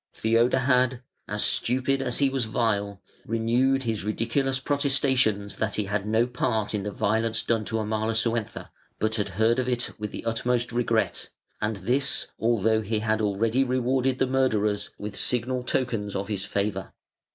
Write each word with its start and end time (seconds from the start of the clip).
Theodahad, 0.15 1.03
as 1.27 1.45
stupid 1.45 2.01
as 2.01 2.17
he 2.17 2.27
was 2.27 2.45
vile, 2.45 2.99
renewed 3.27 3.83
his 3.83 4.03
ridiculous 4.03 4.57
protestations 4.57 5.57
that 5.57 5.75
he 5.75 5.83
had 5.85 6.07
no 6.07 6.25
part 6.25 6.73
in 6.73 6.81
the 6.81 6.89
violence 6.89 7.43
done 7.43 7.65
to 7.65 7.77
Amalasuentha, 7.77 8.71
but 8.97 9.13
had 9.17 9.29
heard 9.37 9.59
of 9.59 9.69
it 9.69 9.91
with 9.99 10.11
the 10.11 10.25
utmost 10.25 10.71
regret, 10.71 11.29
and 11.61 11.75
this 11.75 12.25
although 12.39 12.81
he 12.81 12.97
had 12.97 13.21
already 13.21 13.63
rewarded 13.63 14.17
the 14.17 14.25
murderers 14.25 14.89
with 14.97 15.15
signal 15.15 15.61
tokens 15.61 16.15
of 16.15 16.29
his 16.29 16.45
favour. 16.45 16.93